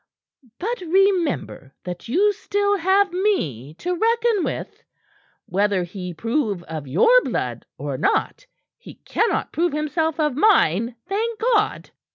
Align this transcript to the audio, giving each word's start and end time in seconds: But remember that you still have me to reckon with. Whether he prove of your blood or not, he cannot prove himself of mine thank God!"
But 0.57 0.81
remember 0.81 1.75
that 1.83 2.07
you 2.07 2.33
still 2.33 2.75
have 2.75 3.13
me 3.13 3.75
to 3.75 3.93
reckon 3.95 4.43
with. 4.43 4.81
Whether 5.45 5.83
he 5.83 6.11
prove 6.11 6.63
of 6.63 6.87
your 6.87 7.21
blood 7.21 7.67
or 7.77 7.99
not, 7.99 8.47
he 8.79 8.95
cannot 8.95 9.51
prove 9.53 9.73
himself 9.73 10.19
of 10.19 10.35
mine 10.35 10.95
thank 11.07 11.39
God!" 11.39 11.91